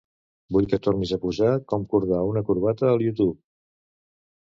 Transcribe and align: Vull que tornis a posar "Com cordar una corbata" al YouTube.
Vull 0.55 0.65
que 0.71 0.79
tornis 0.87 1.11
a 1.17 1.19
posar 1.27 1.51
"Com 1.73 1.87
cordar 1.93 2.25
una 2.33 2.45
corbata" 2.51 2.93
al 2.97 3.07
YouTube. 3.09 3.33